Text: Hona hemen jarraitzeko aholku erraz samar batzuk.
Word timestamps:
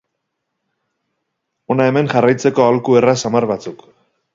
Hona 1.67 1.89
hemen 1.91 2.13
jarraitzeko 2.17 2.67
aholku 2.67 3.01
erraz 3.05 3.19
samar 3.27 3.53
batzuk. 3.57 3.91